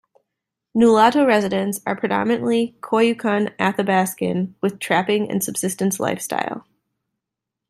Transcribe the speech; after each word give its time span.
Nulato 0.75 1.27
residents 1.27 1.79
are 1.85 1.95
predominantly 1.95 2.75
Koyukon 2.81 3.55
Athabascan 3.57 4.55
with 4.59 4.79
trapping 4.79 5.29
and 5.29 5.43
subsistence 5.43 5.99
lifestyle. 5.99 6.65